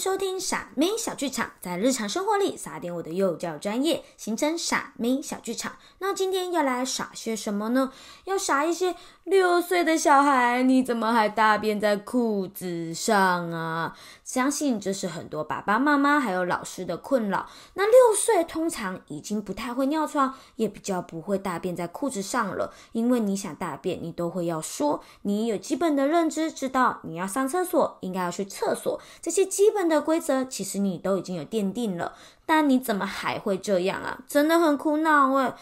[0.00, 5.72] 收听傻妹小剧场，在日常生活里撒点我的幼教专业，形成傻妹小剧场。
[5.98, 7.92] 那今天要来傻些什么呢？
[8.24, 13.94] 要傻一些六岁的小孩，你怎么还大便在裤子上啊？
[14.24, 17.46] 相信这是很多爸爸妈妈还有老师的困扰。
[17.74, 29.89] 那六岁通常已经不太会尿床，也比较不会大便在裤子上了，因为你想大便，你都会要说，你有基本的认知，知道你要上厕所，应该要去厕所，这些基本。
[29.90, 32.14] 的规则其实你都已经有奠定了，
[32.46, 34.20] 但你怎么还会这样啊？
[34.26, 35.54] 真的很苦恼哎。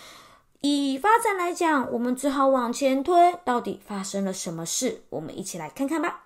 [0.60, 5.02] 以发展来讲，我们只好往前推，到底发生了什么事？
[5.10, 6.24] 我们一起来看看吧。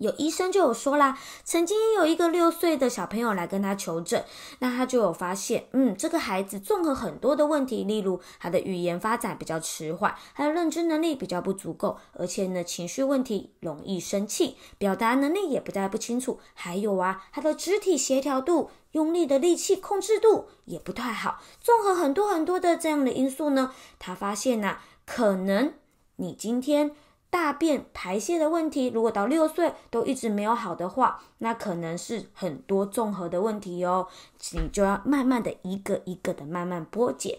[0.00, 4.24] 有医生就有说啦，曾经有一个六岁的小朋友来跟他求诊，
[4.60, 21.42] 那他就有发现，嗯，这个孩子综合很多的问题，例如他的语言发展比较迟缓，他的认知能力比较不足够，而且呢，情绪问题容易生气，表达能力也不太不清楚，还有啊，他的肢体协调度、用力的力气控制度也不太好。
[21.60, 25.74] 综合很多很多的这样的因素呢，他发现呐，可能
[26.16, 26.92] 你今天。
[27.30, 34.08] 大便排泄的问题，如果到六岁都一直没有好的话，那可能是很多综合的问题哦。
[34.52, 37.38] 你就要慢慢的一个一个的慢慢剥解。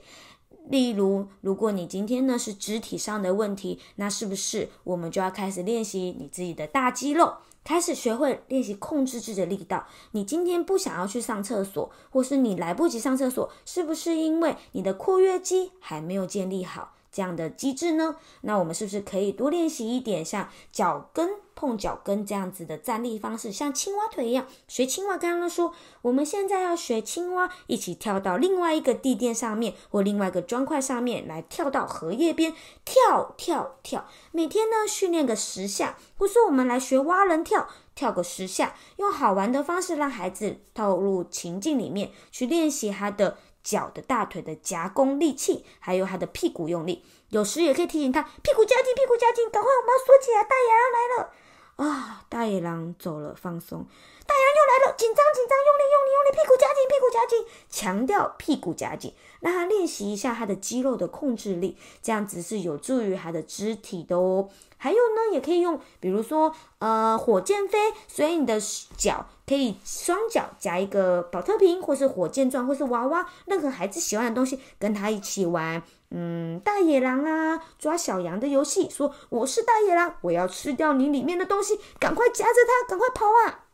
[0.69, 7.33] 例如，如果你今天呢是肢体上的问题，那是不是我们就要开始练习你自己的大肌肉，
[7.63, 9.85] 开始学会练习控制自己的力道？
[10.11, 16.93] 你今天不想要去上厕所，或是你来不及上厕所，是不是因为你的括约肌还没有建立好？
[17.11, 18.15] 这样的机制呢？
[18.41, 25.17] 那我们是不是可以多练习一点，像脚跟碰脚跟这样子的站立方式，像青蛙腿一样学青蛙？
[25.17, 32.53] 刚刚说，我们现在要学青蛙，一起跳到另外一个地垫上面，或另外一个砖块上面来跳到荷叶边，
[32.85, 34.07] 跳跳跳。
[34.31, 43.37] 每天呢训练个十下，或是我们来学蛙人跳，跳个十下，用好玩的方式让孩子投入情境里面去练习他的。
[43.63, 51.33] 脚的大腿的夹攻力气，还有他的屁股用力，有时也可以提醒他屁股夹紧，屁股夹紧，赶快我们要缩起来，大野狼来了
[51.75, 52.25] 啊！
[52.29, 53.85] 大野狼走了，放松。
[54.31, 64.47] 大野狼又来了，紧张紧张，用力用力用力，屁股夹紧，屁股夹紧，强调屁股夹紧，让他练习一下他的肌肉的控制力，这样子是有助于他的肢体的哦。
[64.77, 67.77] 还有呢，也可以用，比如说，呃，火箭飞，
[68.07, 68.57] 所以你的
[68.95, 75.83] 脚可以双脚夹一个保特瓶，或是火箭状，或是娃娃，任何孩子喜欢的东西，跟他一起玩。
[76.11, 83.65] 嗯，大野狼啊，抓小羊的游戏，说我是大野狼，我要吃掉你里面的东西，赶快夹着它，赶快跑啊！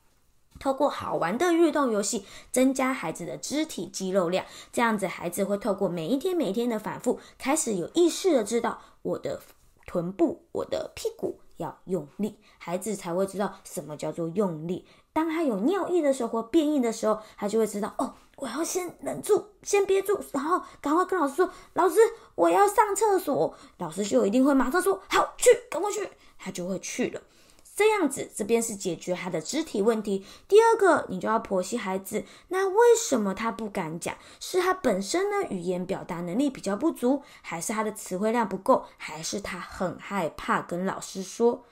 [0.59, 9.41] 透过好玩的运动游戏，增加孩子的肢体肌肉量，这样子孩子会透过每一天每一天的反复，开始有意识的知道我的。
[9.89, 14.85] 臀部，我的屁股要用力，孩子才会知道什么叫做用力。
[15.13, 21.95] 当他有尿意的时候或便意的时候，他就会知道哦，我要先忍住，先憋住，然后赶快跟老师说：“老师，
[22.35, 27.21] 我要上厕所。”老师就一定会马上说：“好，去，赶快去。”他就会去了。
[27.77, 30.25] 这样子，这边是解决他的肢体问题。
[30.47, 34.15] 第二个，你就要剖析孩子，那为什么他不敢讲？
[34.39, 41.63] 是他本身呢语言表达能力比较不足，还是他的词汇量不够，还是他很害怕跟老师说？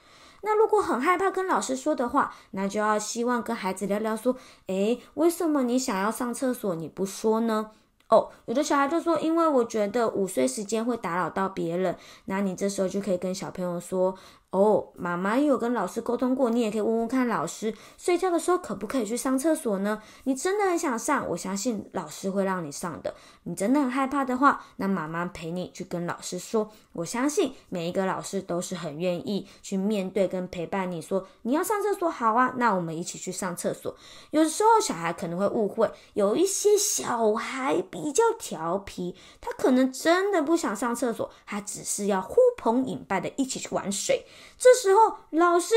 [0.44, 4.36] 那如果很害怕跟老师说的话，那就要希望跟孩子聊聊，说，
[4.68, 7.72] 诶，为什么你想要上厕所你不说呢？
[8.10, 11.98] 哦，有的小孩就说，因为我觉得午睡时间会打扰到别人。
[12.26, 14.16] 那你这时候就可以跟小朋友说。
[14.56, 20.02] 哦，妈妈也有跟老师沟通过，你也可以问问看老师，睡觉的时候可不可以去上厕所呢？
[20.24, 23.14] 你真的很想上，我相信老师会让你上的。
[23.44, 26.72] 你真的很害怕的话，那妈妈陪你去跟老师说。
[26.94, 33.94] 我相信每一个老师都是很愿意去面对跟陪伴你说，你要上厕所好啊，那我们一起去上厕所。
[34.32, 44.26] 有的时候小孩可能会误会，有一些小孩比较调皮，他可能真的不想上厕所，他只是要呼朋引伴的一起去玩水。
[44.58, 45.74] 这时候，老师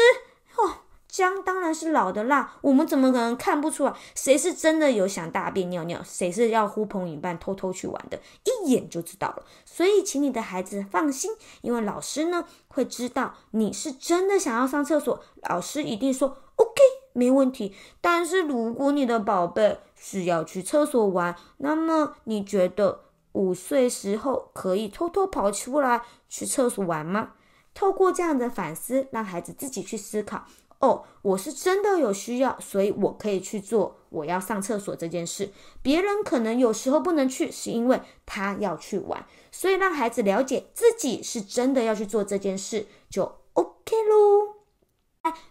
[0.57, 9.43] 哦，姜当然是老的辣，我们怎么可能看不出来谁是真的有想大便尿尿，谁是要呼朋引伴偷偷去玩的，一眼就知道了。
[9.65, 11.31] 所以，请你的孩子放心，
[11.63, 16.83] 因为老师呢会知道你是真的想要上厕所，老师一定说 OK
[17.13, 17.75] 没问题。
[18.01, 27.33] 但是，如果你的宝贝是要去厕所玩，那么你觉得五岁时候可以偷偷跑出来去厕所玩吗？
[27.79, 30.45] 透过这样的反思，让孩子自己去思考。
[30.81, 35.53] 哦，我是真的有需要，所以我可以去做我要上厕所这件事。
[35.81, 39.25] 别人可能有时候不能去，是因为他要去玩。
[39.53, 44.58] 所以让孩子了解自己是真的要去做这件事，就 OK 喽。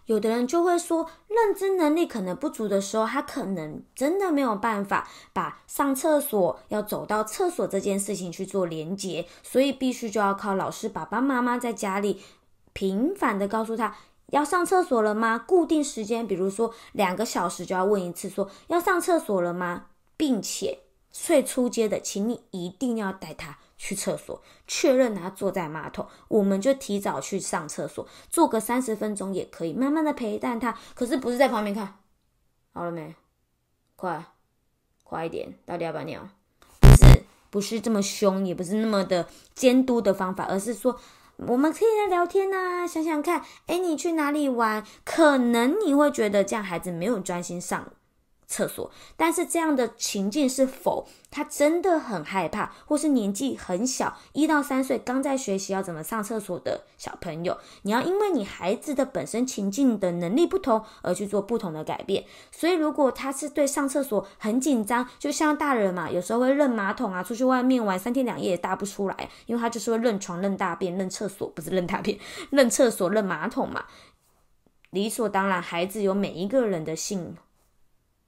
[0.06, 12.22] 有的人就会说，认知能力可能不足的时候，他可能真的没有办法把上厕所要走到厕所这件事情去做连接，所以必须就要靠老师、爸爸妈妈在家里
[12.72, 13.94] 频繁的告诉他
[14.30, 15.38] 要上厕所了吗？
[15.38, 19.86] 固定时间，比如说两个小时就要问一次，说要上厕所了吗？
[20.16, 20.80] 并且
[21.10, 23.58] 最初阶的，请你一定要带他。
[23.78, 30.76] 去厕所确认他坐在马桶，我们就提早去上厕所，坐个三十分钟也可以，慢慢的陪伴他。
[30.94, 32.00] 可是不是在旁边看，
[32.74, 33.14] 好了没？
[33.96, 34.22] 快，
[35.04, 36.28] 快一点，到底要不要尿？
[36.80, 41.00] 不是，不是这么凶，也不是那么的监督的方法，而是说
[41.36, 44.84] 我们可以来聊天呐，想想看，哎，你去哪里玩？
[45.04, 47.92] 可能你会觉得这样孩子没有专心上。
[48.48, 62.24] 厕所，但是这样的情境是否他真的很害怕，或是年纪很小，一到三岁刚在学习要怎么上厕所的小朋友，你要因为你孩子的本身情境的能力不同而去做不同的改变。
[62.50, 72.18] 所以如果他是对上厕所很紧张，就像大人嘛，有时候会认马桶啊，出去外面玩三天两夜也大不出来，因为他就是会认床、认大便、认厕所，不是认大便、
[72.48, 73.84] 认厕所、认马桶嘛，
[74.88, 77.36] 理所当然，孩子有每一个人的性。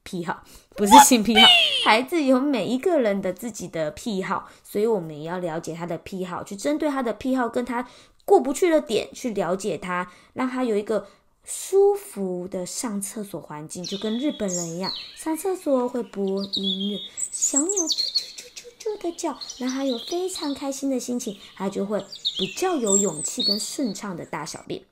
[0.03, 0.43] 癖好
[0.77, 1.47] 不是性癖好，
[1.85, 7.87] 孩子有每一个人的自己的癖好，所以我们也要了解他的癖好，去针对他的癖好跟他
[8.25, 11.07] 过不去的点去了解他，让他有一个
[11.45, 16.99] 舒服的上厕所环境，就跟日本人一样，上厕所会播音乐，
[17.31, 22.03] 小鸟啾啾啾啾啾的叫，让他有非常开心的心情，他就会
[22.39, 24.83] 比较有勇气跟顺畅的大小便。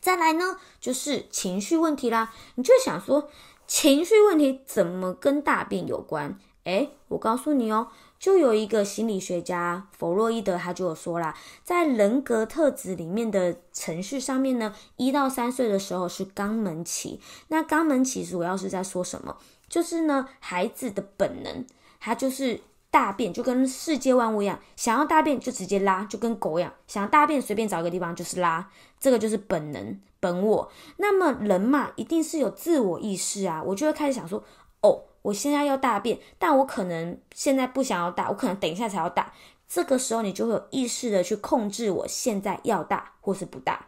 [0.00, 3.30] 再来呢，就是情绪问题啦，你就想说。
[3.68, 6.36] 情绪问题怎么跟大便有关？
[6.64, 7.88] 诶，我告诉你哦，
[8.18, 17.20] 就有一个心理学家弗洛伊德，他就有说啦，在人格特质里面的程序上面呢，一到三岁的时候是肛门期。
[17.48, 19.36] 那肛门期主要是在说什么？
[19.68, 21.66] 就是呢，孩子的本能，
[22.00, 22.60] 他就是
[22.90, 30.00] 大便，就跟世界万物一样，想要大便就直接拉，就跟狗一样，想要大便随便找一个地方就是拉，这个就是本能。
[30.20, 33.62] 本我，那么人嘛，一定是有自我意识啊。
[33.64, 34.42] 我就会开始想说，
[34.80, 39.32] 哦，我现在要大便，但我可能现在不想要大，我可能等一下才要大。
[39.68, 43.86] 这个时候，你就会有意识的去控制我现在要大或是不大。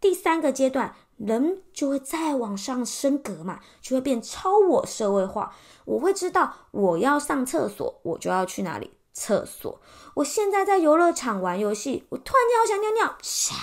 [0.00, 5.54] 第三个阶段，人就会再往上升格嘛，就会变超我社会化。
[5.84, 9.80] 我会知道我要上厕所，我就要去哪里厕所。
[10.14, 13.54] 我现在在游乐场玩游戏，我突然间好想尿尿，下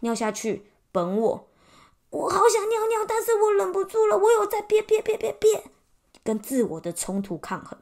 [0.00, 0.70] 尿下去。
[0.92, 1.48] 本我，
[2.10, 5.64] 我好想尿尿，但是我忍不住了，我有在憋憋憋憋憋，
[6.24, 7.78] 跟自我的冲突抗衡。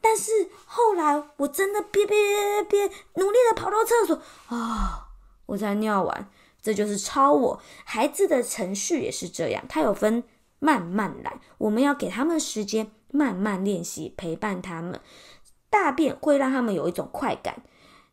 [0.00, 5.08] 但是后来我真的憋憋憋憋，努力的跑到厕所啊，
[5.46, 6.30] 我才尿完。
[6.62, 7.60] 这就是超我。
[7.84, 10.22] 孩子的程序也是这样，他有分
[10.60, 15.00] 慢慢来，我们要给他们时间慢慢练习，陪伴他们。
[15.68, 17.62] 大便会让他们有一种快感。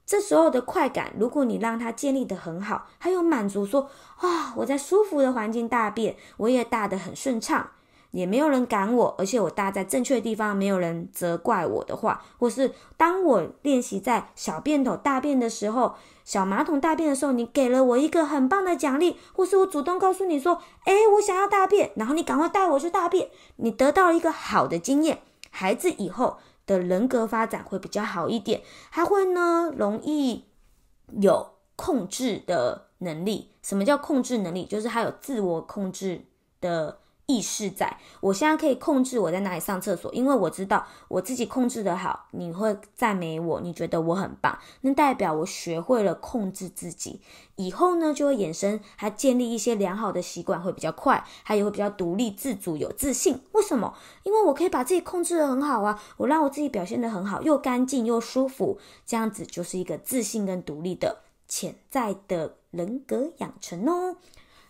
[0.05, 7.69] 这时候的快感，如果你让他建立的很好，还有满足，说啊，我在舒服的环境大便，我也大得很顺畅，
[8.11, 26.37] 也没有人赶我，而且我搭在正确的地方，没有人责怪我的话，或是当我练习在小便斗大便的时候，小马桶大便的时候，你给了我一个很棒的奖励，或是我主动告诉你说，诶，我想要大便，然后你赶快带我去大便，你得到了一个好的经验，孩子以后。
[26.69, 30.45] 的人格发展会比较好一点，他会呢容易
[31.19, 33.49] 有控制的能力。
[33.63, 34.67] 什么叫控制能力？
[34.67, 36.27] 就是他有自我控制
[36.61, 36.98] 的。
[37.29, 47.21] 意识在，我现在可以控制我在哪里上厕所，因为我知道我自己控制的好，你会赞美我，你觉得我很棒，那代表我学会了控制自己，
[47.55, 53.39] 以后呢就会衍生，还建立一些良好的习惯会比较快，还也会比较独立自主、有自信。
[53.51, 53.93] 为什么？
[54.23, 64.15] 因为我可以把自己控制的很好啊，我让我自己表现的很好，又干净又舒服，这样子就是一个自信跟独立的潜在的人格养成哦。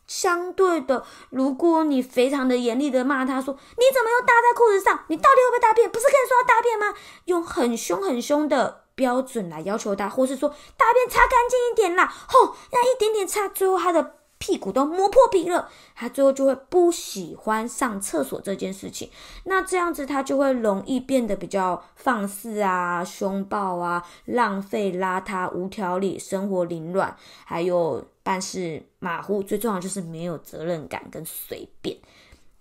[0.09, 5.05] 相对的，如果你非常的严厉的骂他说：“你怎么又搭在裤子上？
[5.07, 5.89] 你到底会不会大便？
[5.89, 6.93] 不是跟你说要大便吗？”
[7.25, 14.15] 用很凶很凶的标准来要求他，或是说大便擦干净一点啦，吼，那一点点擦，最后他的。
[14.39, 19.10] 屁股都磨破皮了，他最后就会不喜欢上厕所这件事情。
[19.43, 29.43] 那这样子他就会容易变得比较放肆啊、凶暴啊、浪费、邋遢、无条理、生活凌乱，还有办事马虎。
[29.43, 31.98] 最重要就是没有责任感跟随便，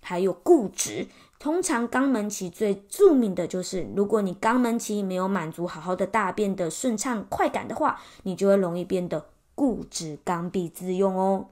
[0.02, 1.06] 还有固执。
[1.38, 11.46] 通常肛门期最著名的就是，如果你肛门期没有满足好好的大便的顺畅快感的话，你就会容易变得固执、刚愎自用哦。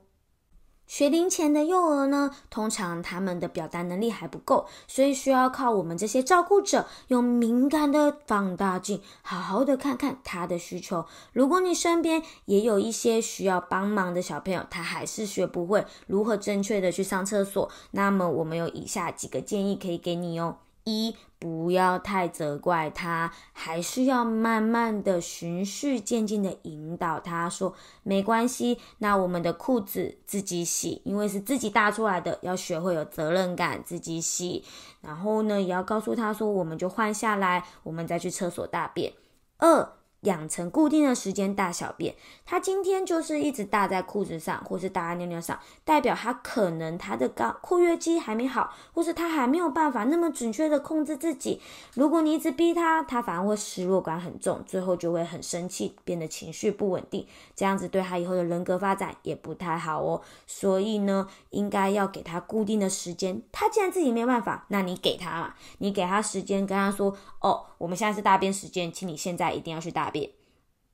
[0.87, 11.05] 学龄前的幼儿呢，通常他们的表达能力还不够，所以需要靠我们这些照顾者用敏感的放大镜，好好的看看他的需求。
[11.33, 20.59] 如果你身边也有一些需要帮忙的小朋友，他还是学不会如何正确的去上厕所，那么我们有以下几个建议可以给你哦。
[20.87, 27.75] 一不要太责怪他，还是要慢慢的循序渐进的引导他，说
[28.05, 34.65] 没关系，那我们的裤子自己洗，因为是自己搭出来的，要学会有责任感，自己洗。
[35.01, 39.13] 然后呢，也要告诉他说，我们就换下来，我们再去厕所大便。
[39.59, 39.93] 二。
[40.27, 42.15] 养成固定的时间大小便，
[42.45, 51.61] 他今天就是一直大在裤子上，或是大在尿尿上，代表他可能他的高括约肌还没好，或是他还没有办法那么准确的控制自己。
[51.95, 60.23] 如果你一直逼他，他反而会失落感很重，最后就会很生气，变得情绪不稳定，这样子对他以后的人格发展也不太好哦。
[60.47, 63.43] 所以呢，应该要给他固定的时间。
[63.53, 70.07] 他既然自己没办法，那你给他嘛，你给他时间，跟他说哦，我们现在是大便时间，请你现在一定要去大。
[70.07, 70.13] 大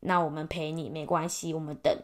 [0.01, 1.97] 那我们陪你没关系，我们等，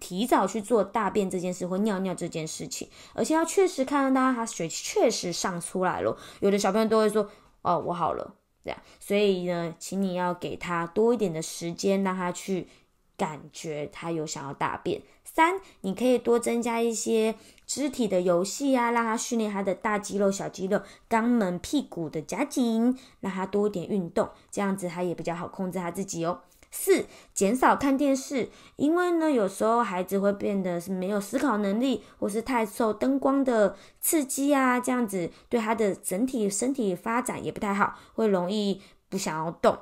[0.00, 6.16] 提早去做大便这件事或尿尿这件事情，而且要确实看到他水确实上出来了。
[6.40, 7.30] 有的小朋友都会说
[7.62, 12.68] ：“哦，我好了。”这样，所以呢，请你要给他多一点的时间，让他去
[13.16, 15.02] 感觉他有想要大便。
[15.34, 17.34] 三，你可以多增加一些
[17.66, 26.42] 肢体的游戏啊，让他训练他的大肌肉、小肌肉、肛门、屁股的夹紧，让他多一点运动，这样子他也比较好控制他自己哦。
[26.70, 39.78] 四，减少看电视，因为呢，有时候孩子会变得是没有思考能力，或是太受灯光的刺激啊，这样子对他的整体身体发展也不太好，会容易不想要动。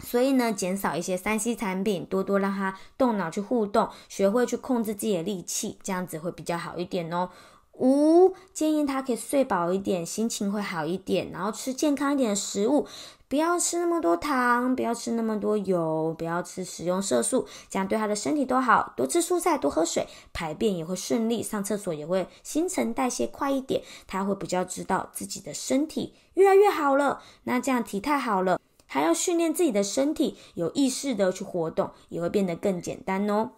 [0.00, 7.30] 所以呢，减少一些三 C 产品，多多让他动脑去互动，学会去控制自己的力气，这样子会比较好一点哦。
[7.78, 12.86] 五，建议他可以睡饱一点，心情会好一点，然后吃健康一点的食物，
[13.26, 18.92] 不要吃那么多糖，不要吃那么多油，不要吃食用色素，这样对他的身体都好。
[18.98, 28.59] 多吃蔬菜，多喝水，排便也会顺利，上厕所也会新陈代谢快一点，他会比较知道自己的身体越来越好了，那这样体态好了。
[28.92, 33.52] 还要训练自己的身体，有意识的去活动，也会变得更简单哦。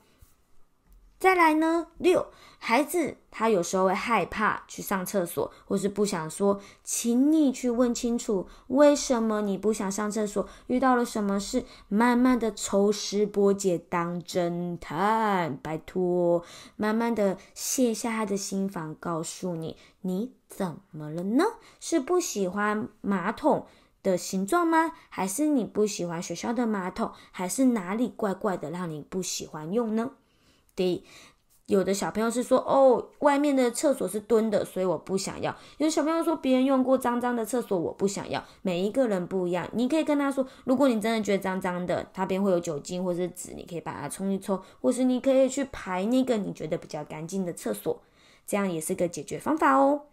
[1.18, 2.26] 再来呢，六
[2.58, 16.44] 孩子他有时候会害怕去上厕所，或是不想说，请你去问清楚为什么你不想上厕所，遇到了什么事，慢慢的抽丝剥茧当侦探，拜托，
[16.76, 21.44] 慢慢的卸下他的心防，告诉你你怎么了呢？
[21.80, 23.66] 是不喜欢马桶？
[24.02, 24.92] 的形状吗？
[25.08, 27.12] 还是你不喜欢学校的马桶？
[27.30, 30.10] 还是哪里怪怪的让你不喜欢用呢？
[30.74, 31.04] 第一，
[31.66, 35.54] 有的小朋友是说，哦，外面的厕所是蹲的，所以我不想要。
[35.78, 38.42] 有的小朋友说，别人用过脏脏的厕所，我不想要。
[38.62, 48.02] 每一个人不一样，你可以跟他说，如果你真的觉得脏脏的，他边会有酒精或是纸，你可以把它冲一冲，或是你可以去排那个你觉得比较干净的厕所，
[48.46, 50.06] 这样也是个解决方法哦。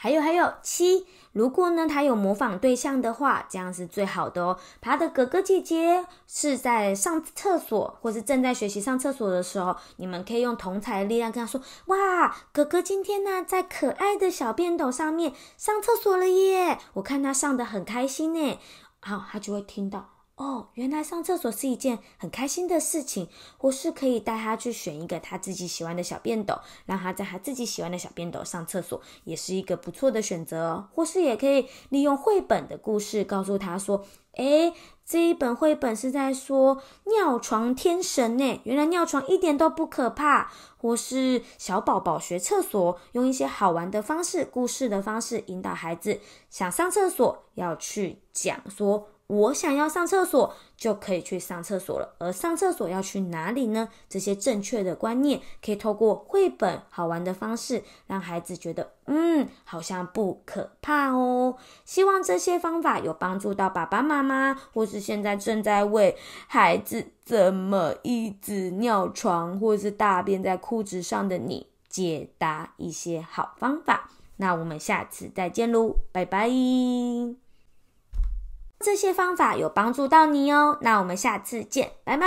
[0.00, 4.56] 还有还有七，如果呢他有模仿对象的话，这样是最好的哦。
[4.80, 16.78] 他的哥哥姐姐是在上厕所，或是正在学习上厕所的时候，你们可以用同才的力量跟他说：“哇，哥哥今天呢在可爱的小便斗上面上厕所了耶！
[16.92, 18.58] 我看他上的很开心呢。”
[19.02, 20.17] 好，他就会听到。
[20.38, 30.88] 哦，原来上厕所是一件很开心的事情，或是可以带他去选一个他自己喜欢的小便斗，让他在他自己喜欢的小便斗上厕所，也是一个不错的选择。
[30.94, 34.06] 或是也可以利用绘本的故事告诉他说
[34.38, 34.72] ：“诶，
[35.04, 49.08] 这一本绘本是在说尿床天神呢，原来尿床一点都不可怕。”或是小宝宝学厕所，用一些好玩的方式、故事的方式引导孩子想上厕所，要去讲说。
[49.28, 52.14] 我想要上厕所，就可以去上厕所了。
[52.18, 53.90] 而上厕所要去哪里呢？
[54.08, 61.56] 这些正确的观念，可以透过绘本好玩的方式，让孩子觉得，嗯，好像不可怕哦。
[61.84, 66.16] 希望这些方法有帮助到爸爸妈妈，或是现在正在为
[66.46, 74.10] 孩子怎么一直尿床，或是大便在裤子上的你解答一些好方法。
[74.38, 76.48] 那我们下次再见喽，拜拜。
[78.80, 82.26] 这些方法有帮助到你哦，那我们下次见，拜拜。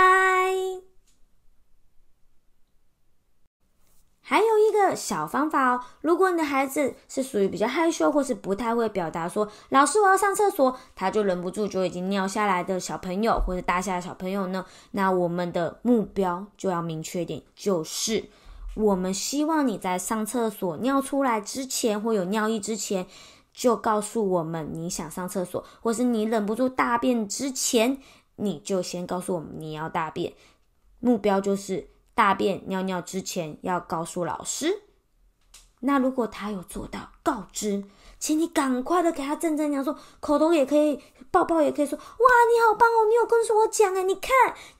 [4.24, 18.30] 还有一个小方法哦，如果你的孩子是属于比较害羞或是不太会表达，说老师我要上厕所，他就忍不住就已经尿下来的小朋友或者大下的小朋友呢，那我们的目标就要明确点，就是
[18.76, 23.06] 我们希望你在上厕所尿出来之前，或有尿意之前，
[23.52, 27.98] 就告诉我们你想上厕所，或是你忍不住大便之前，
[28.36, 30.32] 你就先告诉我们你要大便。
[31.00, 34.82] 目标就是大便尿尿之前要告诉老师。
[35.80, 37.82] 那如果他有做到告知，
[38.20, 44.30] 请你赶快的给他正正讲说，口头也可以，抱抱也可以说，哇，你好棒哦，你有跟我讲哎，你看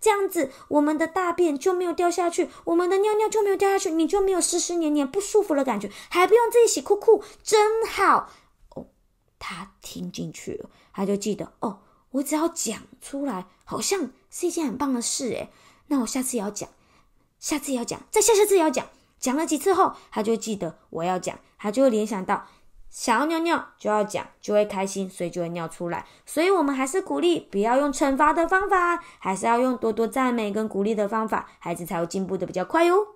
[0.00, 8.31] 这样子，我们的大便就没有掉下去，我们的尿尿就没有掉下去，你就没有湿湿黏黏不舒服的感觉，还不用自己洗裤裤，真好。
[9.44, 11.80] 他听进去了，他就记得哦，
[12.12, 15.50] 我只要讲出来，好像是一件很棒的事诶。
[15.88, 16.68] 那我下次也要讲，
[17.40, 18.87] 下次也要讲，再下下次也要讲。
[19.18, 22.46] 讲了几次后，他就记得我要讲，他就会联想到
[22.88, 26.06] 想要尿尿就要讲，就会开心，所以就会尿出来。
[26.25, 33.12] 所以，我们还是鼓励不要用惩罚的方法，还是要用多多赞美跟鼓励的方法，孩子才会进步的比较快哟。